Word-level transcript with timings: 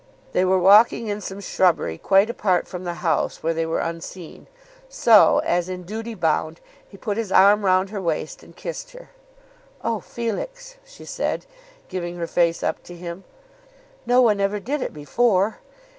They 0.31 0.43
were 0.45 0.57
walking 0.57 1.09
in 1.09 1.21
some 1.21 1.41
shrubbery 1.41 1.99
quite 1.99 2.27
apart 2.27 2.67
from 2.67 2.85
the 2.85 2.95
house, 3.05 3.43
where 3.43 3.53
they 3.53 3.67
were 3.67 3.81
unseen; 3.81 4.47
so, 4.89 5.41
as 5.45 5.69
in 5.69 5.83
duty 5.83 6.15
bound, 6.15 6.59
he 6.89 6.97
put 6.97 7.17
his 7.17 7.31
arm 7.31 7.63
round 7.63 7.91
her 7.91 8.01
waist 8.01 8.41
and 8.41 8.55
kissed 8.55 8.93
her. 8.93 9.11
"Oh, 9.83 9.99
Felix," 9.99 10.77
she 10.83 11.05
said, 11.05 11.45
giving 11.87 12.15
her 12.15 12.25
face 12.25 12.63
up 12.63 12.81
to 12.85 12.95
him; 12.95 13.25
"no 14.07 14.23
one 14.23 14.39
ever 14.39 14.59
did 14.59 14.81
it 14.81 14.91
before." 14.91 15.59